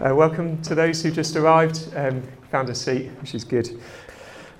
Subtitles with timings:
[0.00, 3.68] Uh, welcome to those who just arrived, um, found a seat, which is good.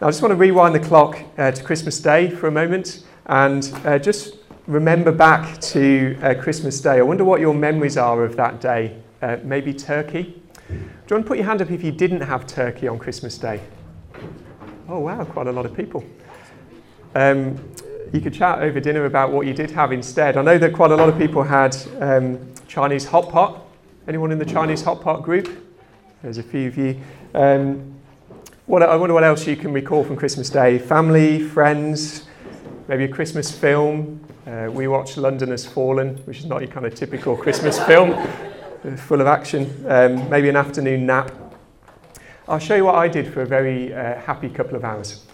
[0.00, 3.04] Now, I just want to rewind the clock uh, to Christmas Day for a moment
[3.26, 6.98] and uh, just remember back to uh, Christmas Day.
[6.98, 9.00] I wonder what your memories are of that day.
[9.22, 10.42] Uh, maybe turkey.
[10.70, 13.38] Do you want to put your hand up if you didn't have turkey on Christmas
[13.38, 13.60] Day?
[14.88, 16.04] Oh, wow, quite a lot of people.
[17.14, 17.56] Um,
[18.12, 20.36] you could chat over dinner about what you did have instead.
[20.36, 23.67] I know that quite a lot of people had um, Chinese hot pot
[24.08, 25.50] Anyone in the Chinese hot pot group?
[26.22, 26.98] There's a few of you.
[27.34, 27.94] Um,
[28.64, 30.78] what, I wonder what else you can recall from Christmas Day.
[30.78, 32.24] Family, friends,
[32.88, 34.26] maybe a Christmas film.
[34.46, 38.12] Uh, we watched London Has Fallen, which is not your kind of typical Christmas film,
[38.12, 39.84] uh, full of action.
[39.86, 41.30] Um, maybe an afternoon nap.
[42.48, 45.26] I'll show you what I did for a very uh, happy couple of hours.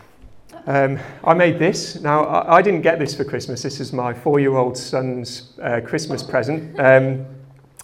[0.66, 2.00] Um, I made this.
[2.00, 3.62] Now, I, I, didn't get this for Christmas.
[3.62, 6.76] This is my four year old son's uh, Christmas present.
[6.80, 7.24] Um,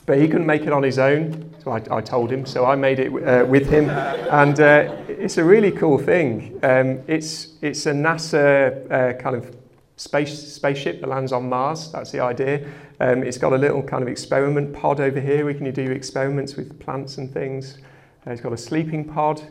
[0.06, 1.54] but he couldn't make it on his own.
[1.62, 2.46] So I, I told him.
[2.46, 6.58] So I made it uh, with him, and uh, it's a really cool thing.
[6.62, 9.56] Um, it's it's a NASA uh, kind of
[9.96, 11.92] space spaceship that lands on Mars.
[11.92, 12.66] That's the idea.
[13.00, 15.44] Um, it's got a little kind of experiment pod over here.
[15.44, 17.78] We can do experiments with plants and things.
[18.26, 19.42] Uh, it's got a sleeping pod.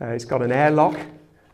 [0.00, 0.98] Uh, it's got an airlock,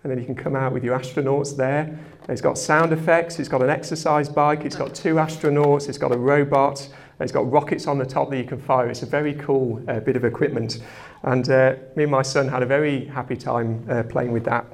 [0.03, 1.99] and then you can come out with your astronauts there.
[2.29, 3.39] It's got sound effects.
[3.39, 4.65] It's got an exercise bike.
[4.65, 5.89] It's got two astronauts.
[5.89, 6.89] It's got a robot.
[7.21, 8.89] It's got rockets on the top that you can fire.
[8.89, 10.83] It's a very cool uh, bit of equipment.
[11.23, 14.65] And uh, me and my son had a very happy time uh, playing with that.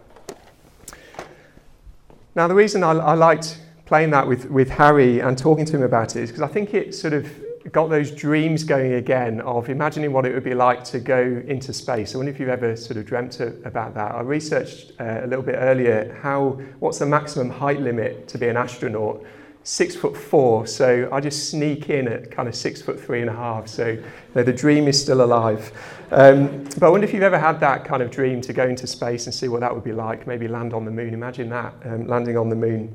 [2.34, 5.83] Now, the reason I, I liked playing that with, with Harry and talking to him
[5.83, 7.31] about it is because I think it sort of
[7.73, 11.73] got those dreams going again of imagining what it would be like to go into
[11.73, 12.14] space.
[12.14, 14.14] I wonder if you've ever sort of dreamt about that.
[14.14, 18.48] I researched uh, a little bit earlier how what's the maximum height limit to be
[18.48, 19.25] an astronaut
[19.65, 23.31] six foot four, so I just sneak in at kind of six foot three and
[23.31, 23.67] a half.
[23.67, 25.73] So you know, the dream is still alive.
[26.11, 28.87] Um, but I wonder if you've ever had that kind of dream to go into
[28.87, 31.15] space and see what that would be like, maybe land on the moon.
[31.15, 32.95] Imagine that, um, landing on the moon.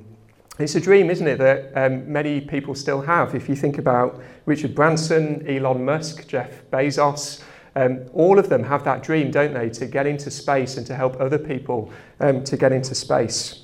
[0.59, 3.33] It's a dream, isn't it, that um, many people still have.
[3.33, 7.41] If you think about Richard Branson, Elon Musk, Jeff Bezos,
[7.75, 10.95] um, all of them have that dream, don't they, to get into space and to
[10.95, 13.63] help other people um, to get into space.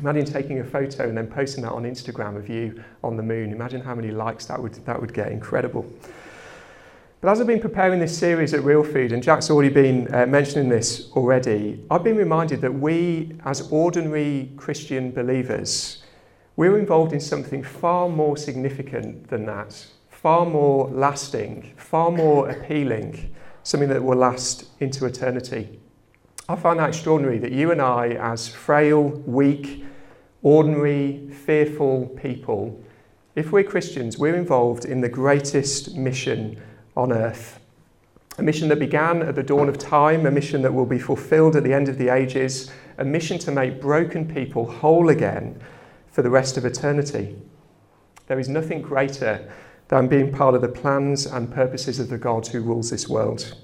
[0.00, 3.52] Imagine taking a photo and then posting that on Instagram of you on the moon.
[3.52, 5.30] Imagine how many likes that would, that would get.
[5.30, 5.86] Incredible.
[7.20, 10.26] But as I've been preparing this series at Real Food, and Jack's already been uh,
[10.26, 16.02] mentioning this already, I've been reminded that we, as ordinary Christian believers,
[16.56, 23.32] we're involved in something far more significant than that, far more lasting, far more appealing,
[23.62, 25.78] something that will last into eternity.
[26.52, 29.86] I find that extraordinary that you and I, as frail, weak,
[30.42, 32.78] ordinary, fearful people,
[33.34, 36.60] if we're Christians, we're involved in the greatest mission
[36.94, 37.58] on earth.
[38.36, 41.56] A mission that began at the dawn of time, a mission that will be fulfilled
[41.56, 45.58] at the end of the ages, a mission to make broken people whole again
[46.10, 47.34] for the rest of eternity.
[48.26, 49.50] There is nothing greater
[49.88, 53.56] than being part of the plans and purposes of the God who rules this world.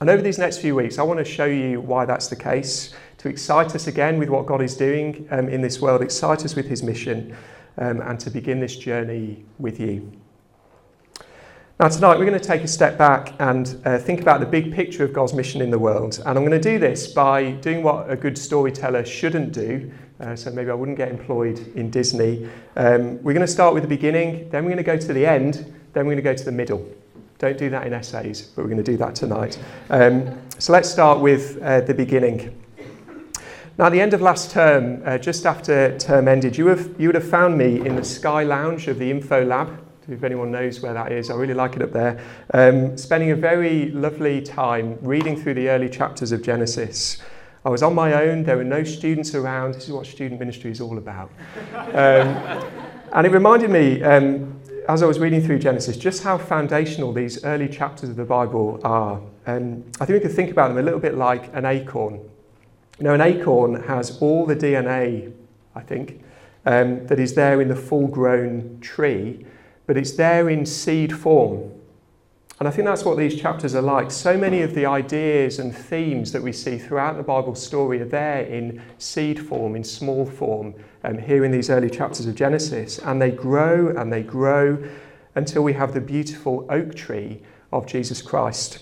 [0.00, 2.94] And over these next few weeks, I want to show you why that's the case,
[3.18, 6.56] to excite us again with what God is doing um, in this world, excite us
[6.56, 7.36] with his mission,
[7.76, 10.10] um, and to begin this journey with you.
[11.78, 14.72] Now, tonight we're going to take a step back and uh, think about the big
[14.72, 16.18] picture of God's mission in the world.
[16.24, 19.92] And I'm going to do this by doing what a good storyteller shouldn't do.
[20.18, 22.48] Uh, so maybe I wouldn't get employed in Disney.
[22.76, 25.26] Um, we're going to start with the beginning, then we're going to go to the
[25.26, 26.86] end, then we're going to go to the middle.
[27.40, 29.58] Don't do that in essays, but we're going to do that tonight.
[29.88, 32.54] Um, so let's start with uh, the beginning.
[33.78, 37.08] Now, at the end of last term, uh, just after term ended, you, have, you
[37.08, 39.82] would have found me in the Sky Lounge of the Info Lab.
[40.06, 42.22] If anyone knows where that is, I really like it up there.
[42.52, 47.22] Um, spending a very lovely time reading through the early chapters of Genesis.
[47.64, 49.76] I was on my own, there were no students around.
[49.76, 51.30] This is what student ministry is all about.
[51.74, 52.36] Um,
[53.12, 54.59] and it reminded me, um,
[54.90, 58.80] as I was reading through Genesis, just how foundational these early chapters of the Bible
[58.82, 59.20] are.
[60.00, 62.14] I think we could think about them a little bit like an acorn.
[62.98, 65.32] You know, an acorn has all the DNA,
[65.76, 66.24] I think,
[66.66, 69.46] um, that is there in the full grown tree,
[69.86, 71.70] but it's there in seed form.
[72.60, 74.10] And I think that's what these chapters are like.
[74.10, 78.04] So many of the ideas and themes that we see throughout the Bible story are
[78.04, 82.98] there in seed form, in small form, um, here in these early chapters of Genesis.
[82.98, 84.76] And they grow and they grow
[85.36, 87.40] until we have the beautiful oak tree
[87.72, 88.80] of Jesus Christ.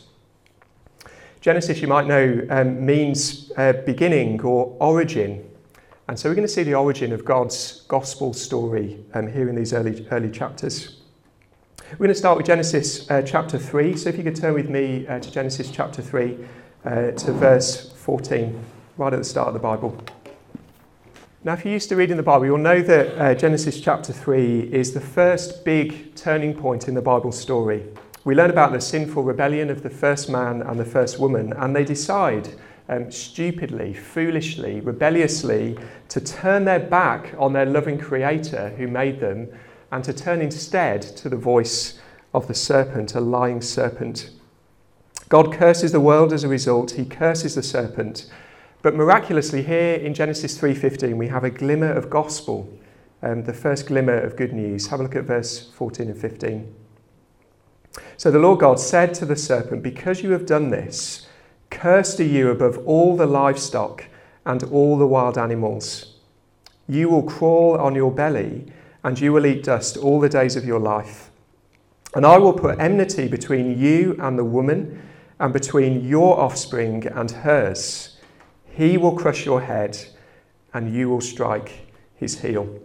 [1.40, 5.48] Genesis, you might know, um, means uh, beginning or origin.
[6.08, 9.54] And so we're going to see the origin of God's gospel story um, here in
[9.54, 10.96] these early, early chapters.
[11.92, 13.96] We're going to start with Genesis uh, chapter 3.
[13.96, 16.36] So if you could turn with me uh, to Genesis chapter 3
[16.84, 18.62] uh, to verse 14,
[18.98, 19.96] right at the start of the Bible.
[21.44, 24.70] Now, if you're used to reading the Bible, you'll know that uh, Genesis chapter 3
[24.70, 27.84] is the first big turning point in the Bible story.
[28.22, 31.74] We learn about the sinful rebellion of the first man and the first woman, and
[31.74, 32.50] they decide
[32.90, 35.78] um, stupidly, foolishly, rebelliously
[36.10, 39.48] to turn their back on their loving Creator who made them
[39.90, 41.98] and to turn instead to the voice
[42.34, 44.30] of the serpent, a lying serpent.
[45.28, 48.30] God curses the world as a result, he curses the serpent
[48.80, 52.68] but miraculously, here in Genesis 3:15, we have a glimmer of gospel,
[53.22, 54.86] um, the first glimmer of good news.
[54.88, 56.72] Have a look at verse 14 and 15.
[58.16, 61.26] So the Lord God said to the serpent, Because you have done this,
[61.70, 64.04] cursed are you above all the livestock
[64.46, 66.14] and all the wild animals.
[66.86, 68.66] You will crawl on your belly,
[69.04, 71.30] and you will eat dust all the days of your life.
[72.14, 75.02] And I will put enmity between you and the woman,
[75.40, 78.16] and between your offspring and hers.
[78.70, 79.98] He will crush your head,
[80.74, 82.80] and you will strike his heel.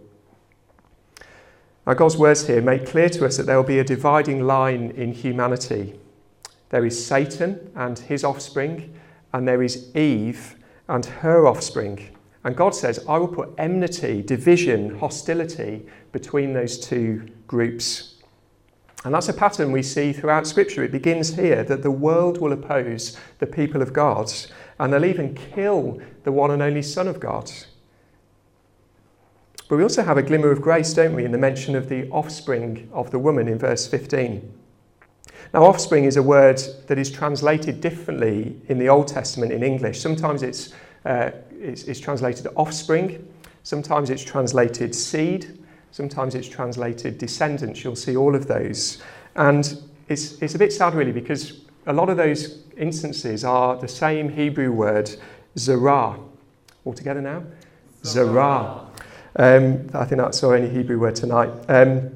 [1.86, 4.92] Now, God's words here make clear to us that there will be a dividing line
[4.92, 5.98] in humanity.
[6.70, 8.94] There is Satan and his offspring,
[9.32, 10.56] and there is Eve
[10.88, 12.08] and her offspring.
[12.44, 18.14] And God says, I will put enmity, division, hostility between those two groups.
[19.04, 20.84] And that's a pattern we see throughout Scripture.
[20.84, 24.32] It begins here that the world will oppose the people of God,
[24.78, 27.50] and they'll even kill the one and only Son of God.
[29.68, 32.08] But we also have a glimmer of grace, don't we, in the mention of the
[32.10, 34.52] offspring of the woman in verse 15.
[35.52, 40.00] Now, offspring is a word that is translated differently in the Old Testament in English.
[40.00, 40.74] Sometimes it's,
[41.04, 41.30] uh,
[41.64, 43.26] it's, it's translated offspring,
[43.62, 45.58] sometimes it's translated seed,
[45.90, 47.82] sometimes it's translated descendants.
[47.82, 49.02] You'll see all of those.
[49.36, 53.88] And it's, it's a bit sad, really, because a lot of those instances are the
[53.88, 55.10] same Hebrew word,
[55.58, 56.18] zerah.
[56.84, 57.44] All together now?
[58.04, 58.86] Zerah.
[59.36, 61.50] Um, I think that's our only Hebrew word tonight.
[61.68, 62.10] Um,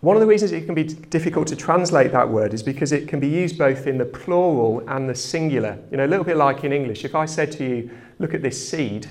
[0.00, 3.08] one of the reasons it can be difficult to translate that word is because it
[3.08, 5.78] can be used both in the plural and the singular.
[5.90, 7.04] You know, a little bit like in English.
[7.04, 9.08] If I said to you, look at this seed,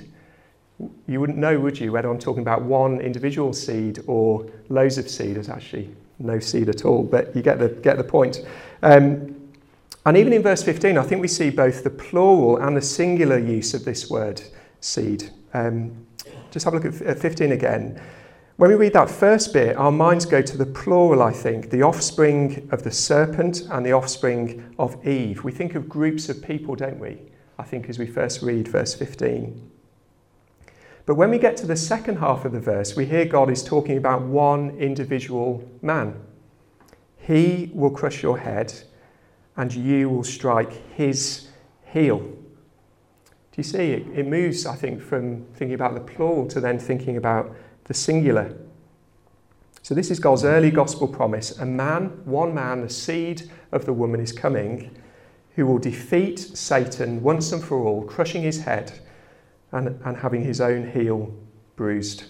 [1.08, 5.10] you wouldn't know, would you, whether I'm talking about one individual seed or loads of
[5.10, 5.38] seed.
[5.38, 8.46] There's actually no seed at all, but you get the, get the point.
[8.84, 9.36] Um,
[10.06, 13.40] and even in verse 15, I think we see both the plural and the singular
[13.40, 14.42] use of this word
[14.80, 15.32] seed.
[15.54, 16.06] Um,
[16.52, 18.00] just have a look at 15 again.
[18.58, 21.82] When we read that first bit, our minds go to the plural, I think, the
[21.82, 25.44] offspring of the serpent and the offspring of Eve.
[25.44, 27.18] We think of groups of people, don't we?
[27.60, 29.72] I think as we first read verse 15.
[31.06, 33.62] But when we get to the second half of the verse, we hear God is
[33.62, 36.18] talking about one individual man.
[37.18, 38.74] He will crush your head
[39.58, 41.50] and you will strike his
[41.84, 42.20] heel.
[42.20, 43.92] Do you see?
[43.92, 47.54] It, moves, I think, from thinking about the plural to then thinking about
[47.86, 48.56] the singular.
[49.82, 51.58] So, this is God's early gospel promise.
[51.60, 54.96] A man, one man, the seed of the woman is coming,
[55.56, 59.00] who will defeat Satan once and for all, crushing his head
[59.72, 61.34] and, and having his own heel
[61.76, 62.26] bruised.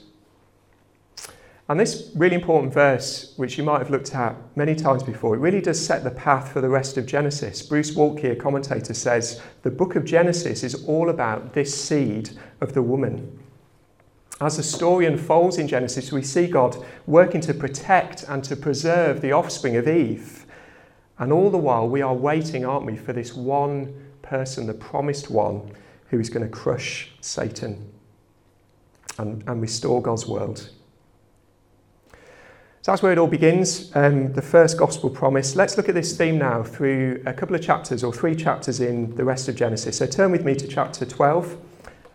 [1.68, 5.40] And this really important verse, which you might have looked at many times before, it
[5.40, 7.64] really does set the path for the rest of Genesis.
[7.64, 12.30] Bruce Waltke, a commentator, says the book of Genesis is all about this seed
[12.62, 13.40] of the woman.
[14.42, 16.76] As the story unfolds in Genesis, we see God
[17.08, 20.46] working to protect and to preserve the offspring of Eve.
[21.18, 25.30] And all the while, we are waiting, aren't we, for this one person, the promised
[25.30, 25.72] one,
[26.10, 27.92] who is going to crush Satan
[29.18, 30.70] and, and restore God's world.
[32.82, 35.56] So that's where it all begins, um, the first gospel promise.
[35.56, 39.16] Let's look at this theme now through a couple of chapters or three chapters in
[39.16, 39.98] the rest of Genesis.
[39.98, 41.58] So turn with me to chapter 12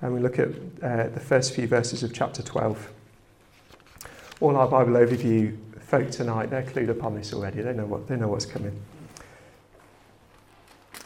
[0.03, 0.49] and we look at
[0.83, 2.91] uh, the first few verses of chapter 12.
[4.41, 7.61] All our Bible overview folk tonight, they're clued up on this already.
[7.63, 8.81] They know, what, they know what's coming.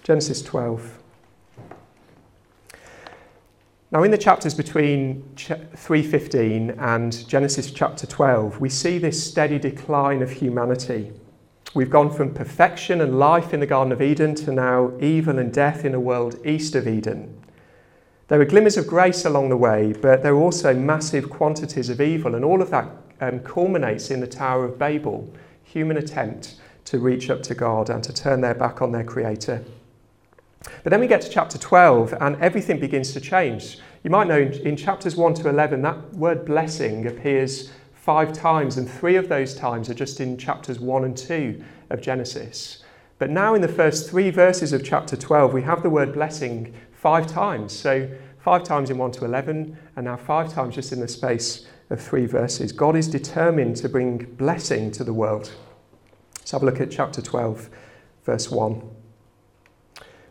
[0.05, 1.01] Genesis 12.
[3.91, 10.21] Now, in the chapters between 315 and Genesis chapter 12, we see this steady decline
[10.21, 11.13] of humanity.
[11.75, 15.53] We've gone from perfection and life in the Garden of Eden to now evil and
[15.53, 17.44] death in a world east of Eden.
[18.35, 22.00] There were glimmers of grace along the way, but there were also massive quantities of
[22.00, 26.99] evil, and all of that um, culminates in the Tower of Babel, human attempt to
[26.99, 29.62] reach up to God and to turn their back on their Creator.
[30.83, 33.79] But then we get to chapter 12 and everything begins to change.
[34.03, 38.79] You might know in, in chapters 1 to 11, that word blessing appears five times,
[38.79, 42.83] and three of those times are just in chapters 1 and 2 of Genesis.
[43.21, 46.75] But now, in the first three verses of chapter 12, we have the word blessing
[47.05, 47.71] five times.
[47.71, 48.09] So,
[48.39, 52.01] five times in 1 to 11, and now five times just in the space of
[52.01, 52.73] three verses.
[52.73, 55.53] God is determined to bring blessing to the world.
[56.39, 57.69] Let's have a look at chapter 12,
[58.25, 58.83] verse 1.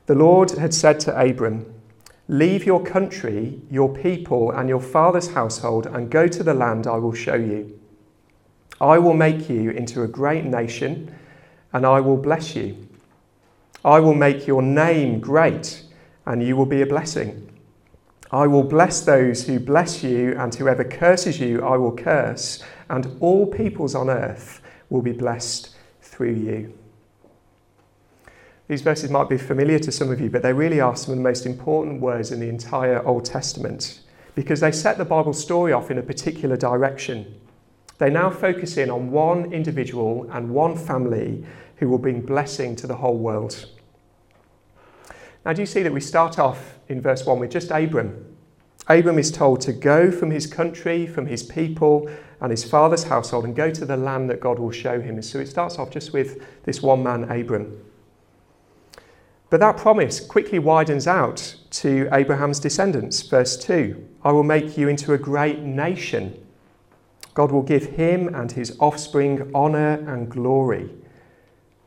[0.08, 1.72] The Lord had said to Abram,
[2.28, 6.98] Leave your country, your people, and your father's household, and go to the land I
[6.98, 7.80] will show you.
[8.82, 11.14] I will make you into a great nation,
[11.72, 12.88] and I will bless you.
[13.86, 15.83] I will make your name great,
[16.26, 17.50] and you will be a blessing.
[18.32, 23.16] I will bless those who bless you, and whoever curses you, I will curse, and
[23.20, 26.74] all peoples on earth will be blessed through you.
[28.68, 31.18] These verses might be familiar to some of you, but they really are some of
[31.18, 34.00] the most important words in the entire Old Testament
[34.36, 37.40] because they set the Bible story off in a particular direction.
[38.00, 41.46] They now focus in on one individual and one family
[41.78, 43.68] who will bring blessing to the whole world.
[45.46, 48.34] Now, do you see that we start off in verse 1 with just Abram?
[48.88, 52.10] Abram is told to go from his country, from his people,
[52.42, 55.22] and his father's household and go to the land that God will show him.
[55.22, 57.82] So it starts off just with this one man, Abram.
[59.50, 63.22] But that promise quickly widens out to Abraham's descendants.
[63.22, 66.40] Verse 2 I will make you into a great nation.
[67.34, 70.90] God will give him and his offspring honour and glory.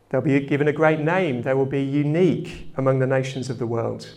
[0.09, 1.43] They'll be given a great name.
[1.43, 4.09] They will be unique among the nations of the world.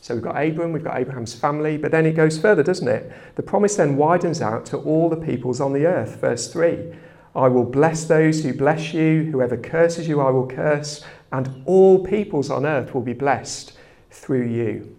[0.00, 3.12] So we've got Abram, we've got Abraham's family, but then it goes further, doesn't it?
[3.36, 6.16] The promise then widens out to all the peoples on the earth.
[6.16, 6.92] Verse 3
[7.34, 12.04] I will bless those who bless you, whoever curses you, I will curse, and all
[12.04, 13.76] peoples on earth will be blessed
[14.10, 14.96] through you.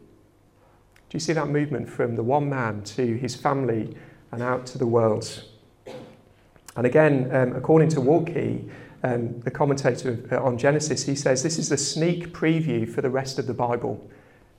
[1.10, 3.98] Do you see that movement from the one man to his family
[4.32, 5.44] and out to the world?
[6.76, 8.70] And again, um, according to Waltke,
[9.04, 13.40] um, the commentator on Genesis, he says this is a sneak preview for the rest
[13.40, 14.10] of the Bible.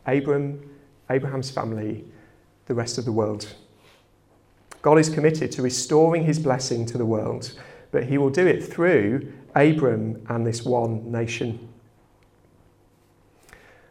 [0.06, 0.70] Abram,
[1.11, 2.04] Abraham's family,
[2.66, 3.54] the rest of the world.
[4.82, 7.52] God is committed to restoring his blessing to the world,
[7.90, 11.68] but he will do it through Abram and this one nation.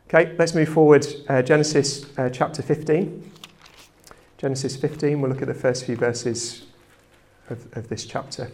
[0.08, 1.06] Okay, let's move forward.
[1.27, 3.32] Uh, Genesis uh, chapter 15.
[4.39, 6.65] Genesis 15, we'll look at the first few verses
[7.50, 8.50] of, of this chapter.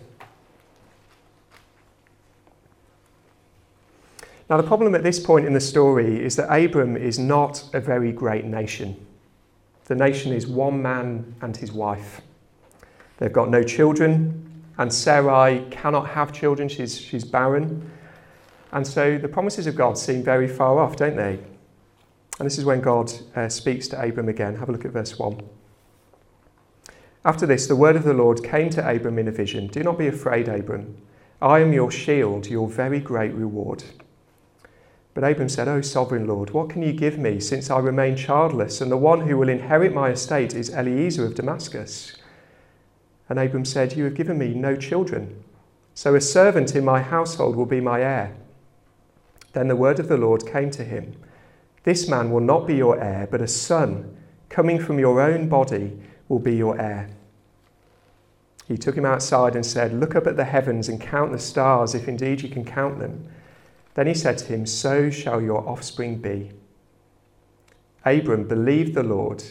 [4.50, 7.80] Now, the problem at this point in the story is that Abram is not a
[7.80, 8.96] very great nation.
[9.86, 12.22] The nation is one man and his wife.
[13.18, 17.90] They've got no children, and Sarai cannot have children, she's, she's barren.
[18.72, 21.40] And so the promises of God seem very far off, don't they?
[22.40, 24.58] And this is when God uh, speaks to Abram again.
[24.58, 25.42] Have a look at verse 1.
[27.24, 29.98] After this, the word of the Lord came to Abram in a vision Do not
[29.98, 30.98] be afraid, Abram.
[31.42, 33.84] I am your shield, your very great reward.
[35.16, 38.82] But Abram said, O sovereign Lord, what can you give me since I remain childless,
[38.82, 42.18] and the one who will inherit my estate is Eliezer of Damascus?
[43.30, 45.42] And Abram said, You have given me no children,
[45.94, 48.36] so a servant in my household will be my heir.
[49.54, 51.16] Then the word of the Lord came to him
[51.84, 54.18] This man will not be your heir, but a son
[54.50, 57.10] coming from your own body will be your heir.
[58.68, 61.96] He took him outside and said, Look up at the heavens and count the stars,
[61.96, 63.30] if indeed you can count them.
[63.96, 66.52] Then he said to him, So shall your offspring be.
[68.06, 69.44] Abram believed the Lord,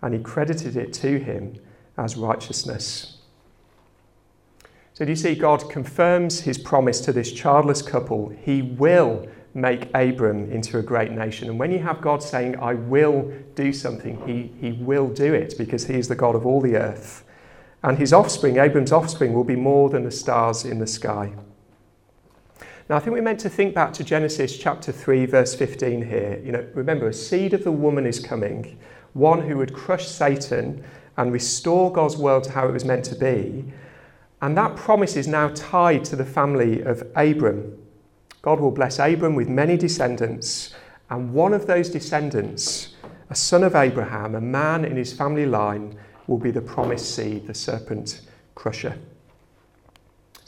[0.00, 1.60] and he credited it to him
[1.98, 3.18] as righteousness.
[4.94, 8.28] So, do you see, God confirms his promise to this childless couple.
[8.28, 11.48] He will make Abram into a great nation.
[11.48, 15.54] And when you have God saying, I will do something, he, he will do it
[15.58, 17.24] because he is the God of all the earth.
[17.82, 21.32] And his offspring, Abram's offspring, will be more than the stars in the sky.
[22.92, 26.38] Now, I think we're meant to think back to Genesis chapter 3, verse 15 here.
[26.44, 28.78] You know, remember, a seed of the woman is coming,
[29.14, 30.84] one who would crush Satan
[31.16, 33.64] and restore God's world to how it was meant to be.
[34.42, 37.78] And that promise is now tied to the family of Abram.
[38.42, 40.74] God will bless Abram with many descendants,
[41.08, 42.94] and one of those descendants,
[43.30, 47.46] a son of Abraham, a man in his family line, will be the promised seed,
[47.46, 48.20] the serpent
[48.54, 48.98] crusher.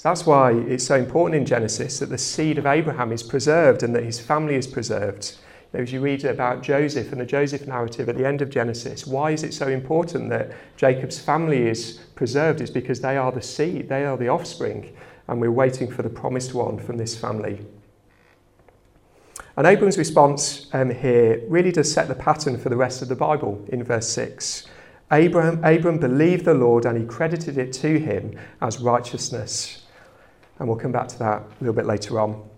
[0.05, 3.93] That's why it's so important in Genesis that the seed of Abraham is preserved and
[3.97, 5.35] that his family is preserved
[5.75, 9.33] as you read about Joseph and the Joseph narrative at the end of Genesis, why
[9.33, 12.61] is it so important that Jacob's family is preserved?
[12.61, 14.95] It's because they are the seed, they are the offspring,
[15.27, 17.65] and we're waiting for the promised one from this family.
[19.57, 23.17] And Abram's response um, here really does set the pattern for the rest of the
[23.17, 24.67] Bible in verse 6.
[25.13, 29.84] Abraham, Abram believed the Lord and he credited it to him as righteousness.
[30.59, 32.49] And we'll come back to that a little bit later on.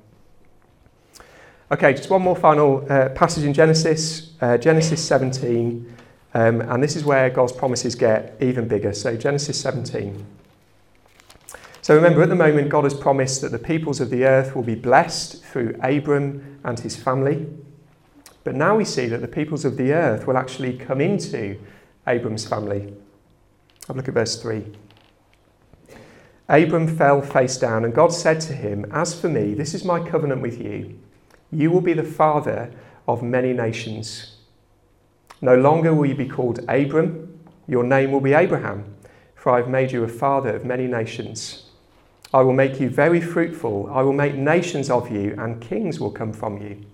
[1.72, 5.96] Okay, just one more final uh, passage in Genesis, uh, Genesis 17.
[6.34, 8.92] Um, and this is where God's promises get even bigger.
[8.92, 10.24] So, Genesis 17.
[11.80, 14.62] So, remember, at the moment, God has promised that the peoples of the earth will
[14.62, 17.46] be blessed through Abram and his family.
[18.44, 21.58] But now we see that the peoples of the earth will actually come into
[22.06, 22.94] Abram's family.
[23.88, 24.64] Have a look at verse 3.
[26.48, 29.98] Abram fell face down, and God said to him, As for me, this is my
[29.98, 30.98] covenant with you.
[31.50, 32.70] You will be the father
[33.08, 34.36] of many nations.
[35.40, 38.94] No longer will you be called Abram, your name will be Abraham,
[39.34, 41.66] for I have made you a father of many nations.
[42.32, 46.10] I will make you very fruitful, I will make nations of you, and kings will
[46.10, 46.84] come from you.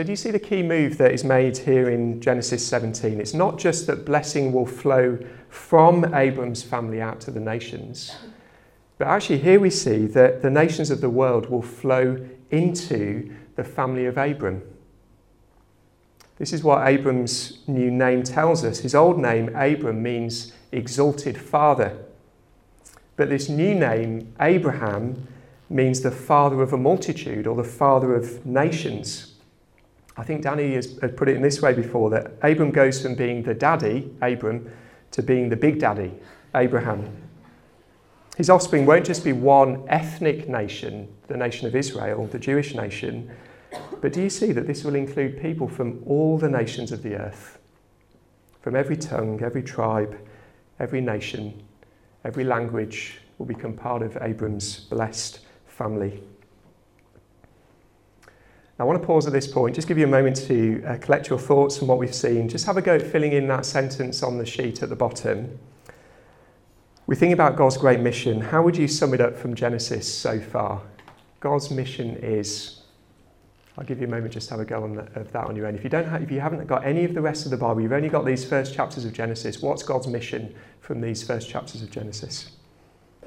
[0.00, 3.20] So, do you see the key move that is made here in Genesis 17?
[3.20, 5.18] It's not just that blessing will flow
[5.50, 8.16] from Abram's family out to the nations,
[8.96, 12.16] but actually, here we see that the nations of the world will flow
[12.50, 14.62] into the family of Abram.
[16.38, 18.78] This is what Abram's new name tells us.
[18.78, 21.94] His old name, Abram, means exalted father.
[23.16, 25.28] But this new name, Abraham,
[25.68, 29.29] means the father of a multitude or the father of nations.
[30.20, 33.42] I think Danny has, put it in this way before that Abram goes from being
[33.42, 34.70] the daddy, Abram,
[35.12, 36.12] to being the big daddy,
[36.54, 37.10] Abraham.
[38.36, 43.30] His offspring won't just be one ethnic nation, the nation of Israel, the Jewish nation,
[44.02, 47.14] but do you see that this will include people from all the nations of the
[47.14, 47.58] earth?
[48.60, 50.18] From every tongue, every tribe,
[50.78, 51.62] every nation,
[52.26, 56.22] every language will become part of Abram's blessed family.
[58.80, 61.28] I want to pause at this point, just give you a moment to uh, collect
[61.28, 62.48] your thoughts from what we've seen.
[62.48, 65.58] Just have a go at filling in that sentence on the sheet at the bottom.
[67.06, 68.40] We think about God's great mission.
[68.40, 70.80] How would you sum it up from Genesis so far?
[71.40, 72.80] God's mission is.
[73.76, 75.56] I'll give you a moment just to have a go on the, of that on
[75.56, 75.74] your own.
[75.74, 77.92] If you, don't if you haven't got any of the rest of the Bible, you've
[77.92, 79.60] only got these first chapters of Genesis.
[79.60, 82.52] What's God's mission from these first chapters of Genesis?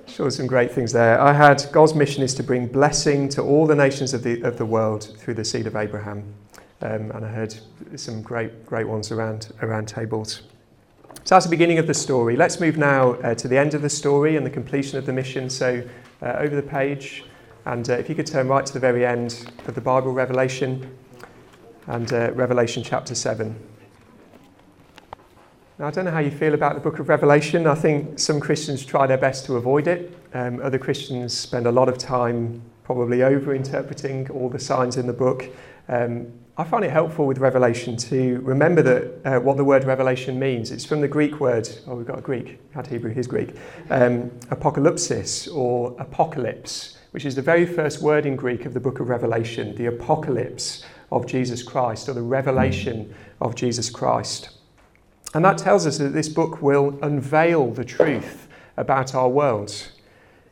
[0.07, 1.19] Sure, some great things there.
[1.19, 4.57] I had God's mission is to bring blessing to all the nations of the, of
[4.57, 6.33] the world through the seed of Abraham.
[6.81, 7.55] Um, and I heard
[7.95, 10.43] some great, great ones around, around tables.
[11.23, 12.35] So that's the beginning of the story.
[12.35, 15.13] Let's move now uh, to the end of the story and the completion of the
[15.13, 15.49] mission.
[15.49, 15.81] So
[16.21, 17.23] uh, over the page,
[17.65, 20.95] and uh, if you could turn right to the very end of the Bible, Revelation,
[21.87, 23.55] and uh, Revelation chapter 7.
[25.79, 27.65] Now, I don't know how you feel about the book of Revelation.
[27.65, 30.15] I think some Christians try their best to avoid it.
[30.35, 35.07] Um, other Christians spend a lot of time probably over interpreting all the signs in
[35.07, 35.49] the book.
[35.87, 40.37] Um, I find it helpful with Revelation to remember that uh, what the word revelation
[40.37, 40.69] means.
[40.69, 43.55] It's from the Greek word, oh, we've got a Greek, had Hebrew, here's Greek,
[43.89, 48.99] um, apocalypsis or apocalypse, which is the very first word in Greek of the book
[48.99, 54.51] of Revelation, the apocalypse of Jesus Christ or the revelation of Jesus Christ.
[55.33, 59.89] And that tells us that this book will unveil the truth about our world.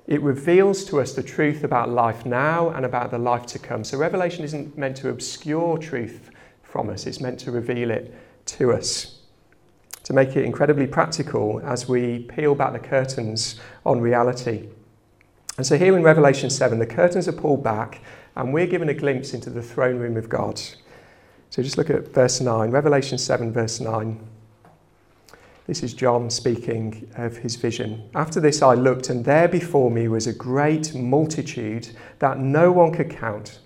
[0.07, 3.83] It reveals to us the truth about life now and about the life to come.
[3.83, 6.31] So, Revelation isn't meant to obscure truth
[6.63, 8.13] from us, it's meant to reveal it
[8.47, 9.19] to us,
[10.03, 14.67] to make it incredibly practical as we peel back the curtains on reality.
[15.57, 18.01] And so, here in Revelation 7, the curtains are pulled back
[18.35, 20.59] and we're given a glimpse into the throne room of God.
[21.51, 24.19] So, just look at verse 9, Revelation 7, verse 9.
[25.71, 28.03] This is John speaking of his vision.
[28.13, 31.87] After this, I looked, and there before me was a great multitude
[32.19, 33.59] that no one could count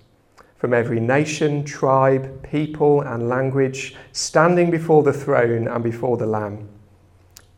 [0.56, 6.70] from every nation, tribe, people, and language, standing before the throne and before the Lamb.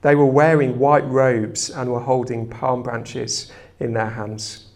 [0.02, 4.68] They were wearing white robes and were holding palm branches in their hands.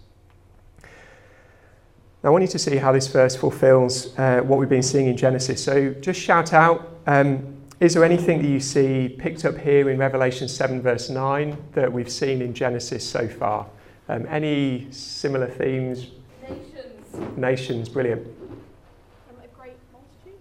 [2.22, 5.08] Now, I want you to see how this verse fulfills uh, what we've been seeing
[5.08, 5.64] in Genesis.
[5.64, 6.98] So just shout out.
[7.08, 11.58] Um, is there anything that you see picked up here in Revelation 7, verse 9,
[11.74, 13.65] that we've seen in Genesis so far?
[14.08, 16.12] Um, any similar themes?
[16.48, 17.38] Nations.
[17.38, 18.28] Nations, brilliant.
[18.28, 20.39] Um, a great multitude.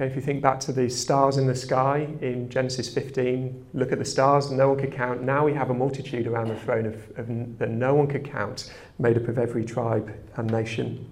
[0.00, 3.92] Okay, if you think back to the stars in the sky in Genesis 15, look
[3.92, 5.22] at the stars, no one could count.
[5.22, 8.72] Now we have a multitude around the throne of, of that no one could count,
[8.98, 11.06] made up of every tribe and nation.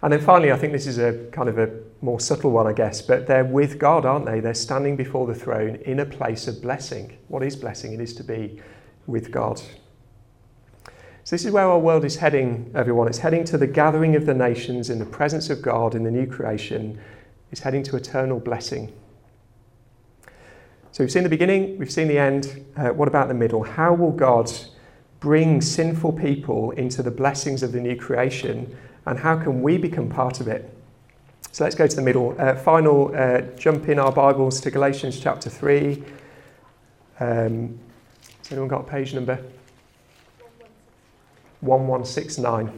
[0.00, 1.68] And then finally, I think this is a kind of a
[2.00, 4.40] more subtle one, I guess, but they're with God, aren't they?
[4.40, 7.18] They're standing before the throne in a place of blessing.
[7.28, 7.92] What is blessing?
[7.92, 8.62] It is to be
[9.06, 9.60] with God.
[11.22, 13.08] So, this is where our world is heading, everyone.
[13.08, 16.10] It's heading to the gathering of the nations in the presence of God in the
[16.10, 16.98] new creation.
[17.50, 18.92] It's heading to eternal blessing.
[20.92, 22.64] So, we've seen the beginning, we've seen the end.
[22.76, 23.62] Uh, what about the middle?
[23.62, 24.50] How will God
[25.20, 28.76] bring sinful people into the blessings of the new creation?
[29.08, 30.70] and how can we become part of it?
[31.50, 32.36] So let's go to the middle.
[32.38, 36.02] Uh, final uh, jump in our Bibles to Galatians chapter 3.
[37.18, 37.78] Um,
[38.38, 39.36] has anyone got a page number?
[41.60, 42.70] 1169.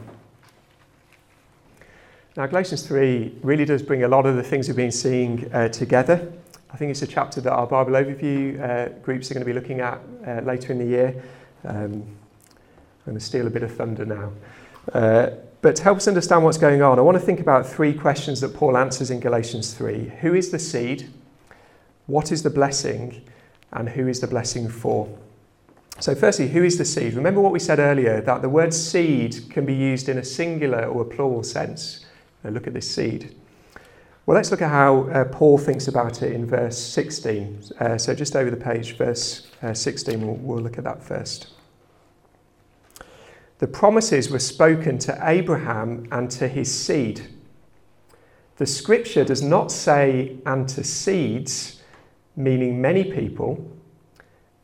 [2.41, 5.69] Now, Galatians 3 really does bring a lot of the things we've been seeing uh,
[5.69, 6.33] together.
[6.73, 9.53] I think it's a chapter that our Bible overview uh, groups are going to be
[9.53, 11.23] looking at uh, later in the year.
[11.65, 14.33] Um, I'm going to steal a bit of thunder now.
[14.95, 17.93] Uh, but to help us understand what's going on, I want to think about three
[17.93, 20.11] questions that Paul answers in Galatians 3.
[20.23, 21.11] Who is the seed?
[22.07, 23.23] What is the blessing?
[23.71, 25.15] And who is the blessing for?
[25.99, 27.13] So, firstly, who is the seed?
[27.13, 30.87] Remember what we said earlier that the word seed can be used in a singular
[30.87, 32.07] or a plural sense.
[32.45, 33.35] Now look at this seed.
[34.27, 37.63] Well, let's look at how uh, Paul thinks about it in verse 16.
[37.81, 41.49] Uh, so, just over the page, verse uh, 16, we'll, we'll look at that first.
[43.59, 47.23] The promises were spoken to Abraham and to his seed.
[48.57, 51.83] The scripture does not say, and to seeds,
[52.37, 53.71] meaning many people,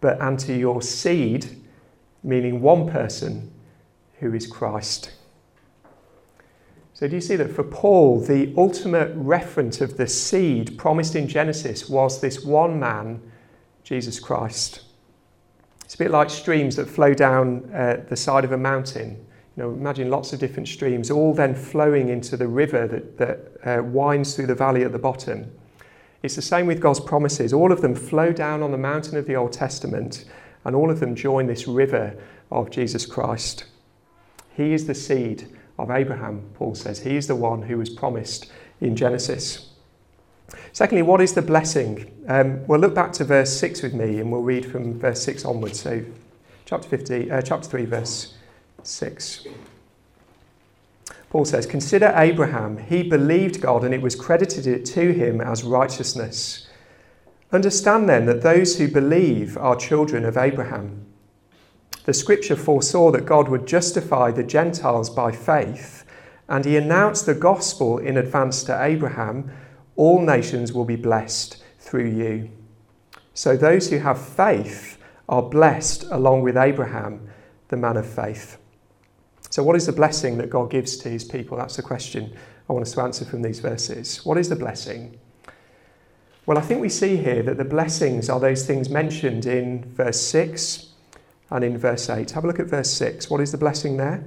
[0.01, 1.63] but and to your seed,
[2.23, 3.53] meaning one person,
[4.21, 5.13] who is Christ.
[6.97, 11.29] So, do you see that for Paul, the ultimate referent of the seed promised in
[11.29, 13.21] Genesis was this one man,
[13.85, 14.81] Jesus Christ?
[15.85, 19.11] It's a bit like streams that flow down uh, the side of a mountain.
[19.57, 23.79] You know, imagine lots of different streams, all then flowing into the river that, that
[23.79, 25.53] uh, winds through the valley at the bottom.
[26.23, 27.53] It's the same with God's promises.
[27.53, 30.25] All of them flow down on the mountain of the Old Testament,
[30.65, 32.17] and all of them join this river
[32.51, 33.67] of Jesus Christ.
[34.55, 37.01] He is the seed of Abraham, Paul says.
[37.01, 39.71] He is the one who was promised in Genesis.
[40.73, 42.13] Secondly, what is the blessing?
[42.29, 45.45] Um, we'll look back to verse 6 with me and we'll read from verse 6
[45.45, 45.81] onwards.
[45.81, 46.05] So,
[46.65, 48.35] chapter, 50, uh, chapter 3, verse
[48.83, 49.47] 6.
[51.31, 52.79] Paul says, Consider Abraham.
[52.79, 56.69] He believed God and it was credited to him as righteousness.
[57.53, 61.07] Understand then that those who believe are children of Abraham.
[62.07, 66.05] The scripture foresaw that God would justify the Gentiles by faith,
[66.49, 69.51] and he announced the gospel in advance to Abraham
[69.97, 72.51] all nations will be blessed through you.
[73.35, 77.29] So those who have faith are blessed along with Abraham,
[77.69, 78.59] the man of faith.
[79.51, 81.57] So, what is the blessing that God gives to his people?
[81.57, 82.37] That's the question
[82.69, 84.25] I want us to answer from these verses.
[84.25, 85.19] What is the blessing?
[86.45, 90.21] Well, I think we see here that the blessings are those things mentioned in verse
[90.21, 90.93] 6
[91.51, 92.31] and in verse 8.
[92.33, 93.31] Have a look at verse 6.
[93.31, 94.25] What is the blessing there?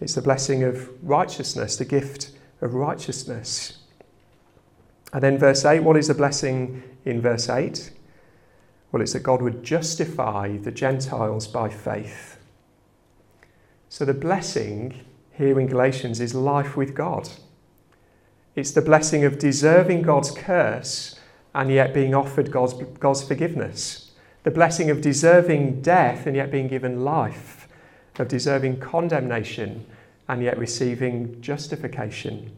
[0.00, 3.78] It's the blessing of righteousness, the gift of righteousness.
[5.12, 7.90] And then verse 8, what is the blessing in verse 8?
[8.92, 12.38] Well, it's that God would justify the Gentiles by faith.
[13.88, 17.28] So the blessing here in Galatians is life with God.
[18.54, 21.18] It's the blessing of deserving God's curse
[21.54, 24.09] and yet being offered God's, God's forgiveness.
[24.42, 27.68] The blessing of deserving death and yet being given life.
[28.18, 29.86] Of deserving condemnation
[30.28, 32.54] and yet receiving justification.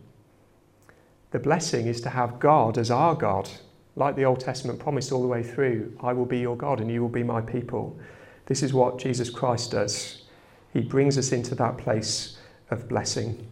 [1.31, 3.49] The blessing is to have God as our God,
[3.97, 6.91] like the Old Testament promised all the way through I will be your God and
[6.91, 7.99] you will be my people.
[8.47, 10.25] This is what Jesus Christ does.
[10.73, 12.39] He brings us into that place
[12.71, 13.47] of blessing.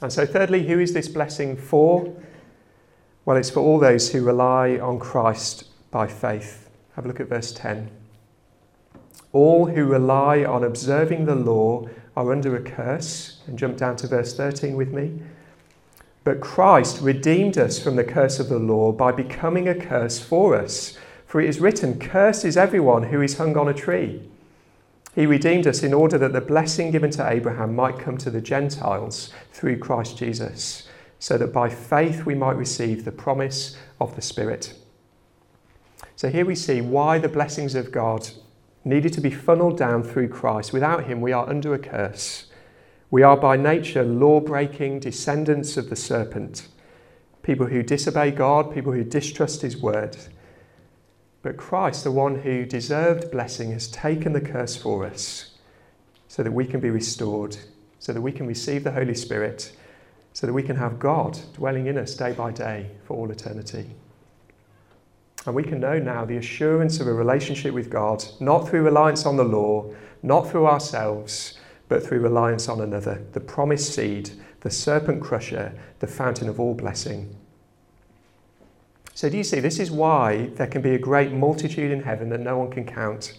[0.00, 2.12] And so, thirdly, who is this blessing for?
[3.24, 6.68] Well, it's for all those who rely on Christ by faith.
[6.96, 7.88] Have a look at verse 10.
[9.32, 13.40] All who rely on observing the law are under a curse.
[13.46, 15.22] And jump down to verse 13 with me.
[16.24, 20.56] But Christ redeemed us from the curse of the law by becoming a curse for
[20.56, 20.96] us.
[21.26, 24.28] For it is written, Cursed is everyone who is hung on a tree.
[25.14, 28.40] He redeemed us in order that the blessing given to Abraham might come to the
[28.40, 34.22] Gentiles through Christ Jesus, so that by faith we might receive the promise of the
[34.22, 34.74] Spirit.
[36.22, 38.28] So here we see why the blessings of God
[38.84, 40.72] needed to be funneled down through Christ.
[40.72, 42.46] Without him, we are under a curse.
[43.10, 46.68] We are by nature law breaking descendants of the serpent,
[47.42, 50.16] people who disobey God, people who distrust his word.
[51.42, 55.56] But Christ, the one who deserved blessing, has taken the curse for us
[56.28, 57.56] so that we can be restored,
[57.98, 59.72] so that we can receive the Holy Spirit,
[60.34, 63.96] so that we can have God dwelling in us day by day for all eternity.
[65.44, 69.26] And we can know now the assurance of a relationship with God, not through reliance
[69.26, 74.70] on the law, not through ourselves, but through reliance on another, the promised seed, the
[74.70, 77.36] serpent crusher, the fountain of all blessing.
[79.14, 82.28] So, do you see, this is why there can be a great multitude in heaven
[82.30, 83.38] that no one can count.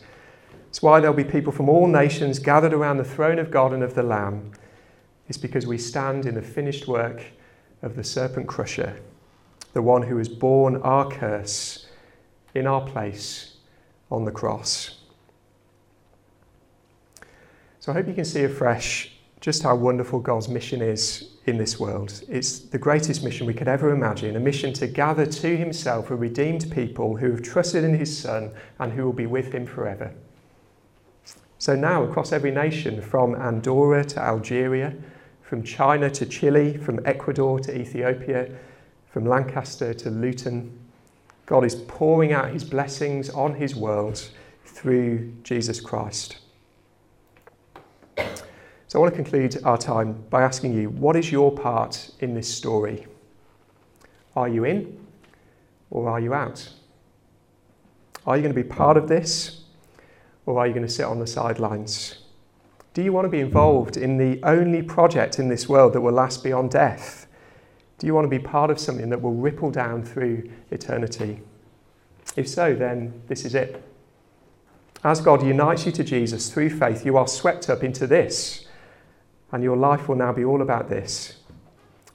[0.67, 3.81] It's why there'll be people from all nations gathered around the throne of God and
[3.81, 4.51] of the Lamb.
[5.29, 7.23] It's because we stand in the finished work
[7.81, 8.99] of the serpent crusher,
[9.73, 11.82] the one who has borne our curse
[12.53, 13.57] in our place
[14.11, 14.99] on the cross.
[17.79, 19.11] So I hope you can see afresh
[19.41, 22.23] just how wonderful God's mission is in this world.
[22.29, 26.15] It's the greatest mission we could ever imagine a mission to gather to Himself a
[26.15, 30.13] redeemed people who have trusted in His Son and who will be with Him forever.
[31.57, 34.93] So now, across every nation, from Andorra to Algeria,
[35.41, 38.49] from China to Chile, from Ecuador to Ethiopia,
[39.11, 40.77] from Lancaster to Luton,
[41.45, 44.29] God is pouring out his blessings on his world
[44.65, 46.37] through Jesus Christ.
[48.87, 52.33] So I want to conclude our time by asking you what is your part in
[52.33, 53.07] this story?
[54.35, 55.05] Are you in
[55.89, 56.69] or are you out?
[58.25, 59.63] Are you going to be part of this
[60.45, 62.19] or are you going to sit on the sidelines?
[62.93, 66.13] Do you want to be involved in the only project in this world that will
[66.13, 67.25] last beyond death?
[68.03, 71.39] Do you want to be part of something that will ripple down through eternity?
[72.35, 73.81] If so, then this is it.
[75.05, 78.67] As God unites you to Jesus through faith, you are swept up into this,
[79.53, 81.37] and your life will now be all about this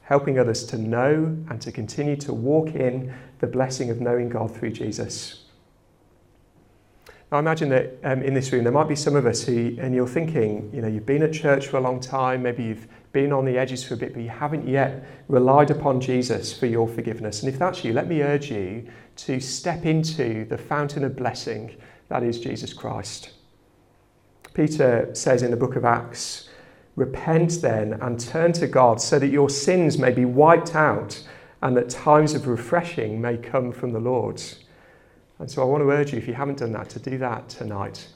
[0.03, 4.55] helping others to know and to continue to walk in the blessing of knowing God
[4.55, 5.45] through Jesus.
[7.31, 9.77] Now, I imagine that um, in this room there might be some of us who,
[9.79, 12.89] and you're thinking, you know, you've been at church for a long time, maybe you've
[13.13, 16.67] been on the edges for a bit, but you haven't yet relied upon Jesus for
[16.67, 17.43] your forgiveness.
[17.43, 21.77] And if that's you, let me urge you to step into the fountain of blessing
[22.09, 23.31] that is Jesus Christ.
[24.55, 26.49] Peter says in the book of Acts,
[26.97, 31.23] Repent then and turn to God so that your sins may be wiped out
[31.63, 34.43] and that times of refreshing may come from the Lord.
[35.39, 37.49] And so I want to urge you, if you haven't done that, to do that
[37.49, 38.09] tonight,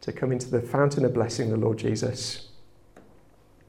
[0.00, 2.48] to come into the fountain of blessing, the Lord Jesus.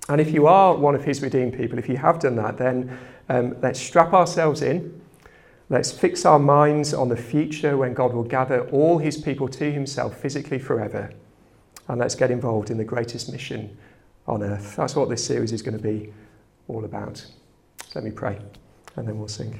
[0.10, 2.98] And if you are one of his redeemed people, if you have done that, then
[3.30, 5.02] um, let's strap ourselves in.
[5.70, 9.72] Let's fix our minds on the future when God will gather all his people to
[9.72, 11.12] himself physically forever.
[11.88, 13.76] And let's get involved in the greatest mission
[14.28, 14.76] on earth.
[14.76, 16.14] That's what this series is going to be
[16.68, 17.26] all about.
[17.96, 18.40] Let me pray,
[18.96, 19.60] and then we'll sing.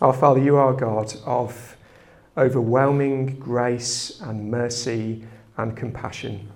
[0.00, 1.76] Our Father, you are God of
[2.36, 5.24] overwhelming grace and mercy
[5.56, 6.48] and compassion.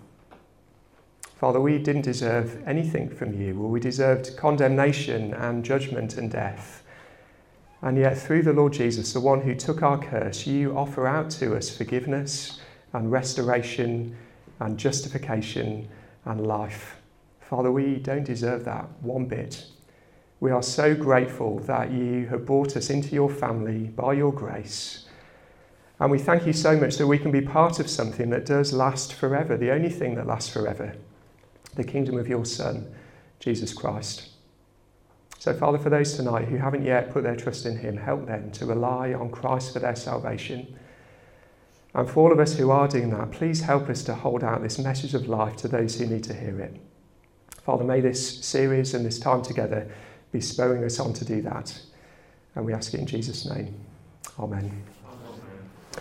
[1.41, 3.59] Father, we didn't deserve anything from you.
[3.59, 6.85] We deserved condemnation and judgment and death.
[7.81, 11.29] And yet, through the Lord Jesus, the one who took our curse, you offer out
[11.31, 12.61] to us forgiveness
[12.93, 14.17] and restoration
[14.61, 15.89] and justification
[16.27, 16.95] and life.
[17.41, 19.67] Father, we don't deserve that one bit.
[20.43, 25.07] We are so grateful that you have brought us into your family by your grace.
[26.01, 28.73] And we thank you so much that we can be part of something that does
[28.73, 30.97] last forever, the only thing that lasts forever
[31.77, 32.93] the kingdom of your Son,
[33.39, 34.31] Jesus Christ.
[35.39, 38.51] So, Father, for those tonight who haven't yet put their trust in Him, help them
[38.51, 40.77] to rely on Christ for their salvation.
[41.95, 44.61] And for all of us who are doing that, please help us to hold out
[44.61, 46.81] this message of life to those who need to hear it.
[47.65, 49.89] Father, may this series and this time together
[50.33, 51.79] be spurring us on to do that.
[52.55, 53.75] And we ask it in Jesus' name.
[54.39, 54.83] Amen.